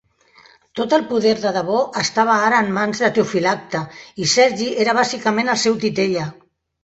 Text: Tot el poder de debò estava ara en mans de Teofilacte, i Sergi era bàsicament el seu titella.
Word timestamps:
Tot 0.77 0.93
el 0.95 1.03
poder 1.09 1.33
de 1.41 1.49
debò 1.57 1.81
estava 2.03 2.37
ara 2.45 2.61
en 2.65 2.71
mans 2.79 3.03
de 3.05 3.11
Teofilacte, 3.17 3.81
i 4.25 4.29
Sergi 4.33 4.71
era 4.87 4.95
bàsicament 5.01 5.53
el 5.55 5.63
seu 5.65 5.77
titella. 5.85 6.27